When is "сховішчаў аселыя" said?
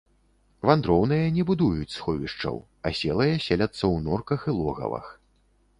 1.97-3.35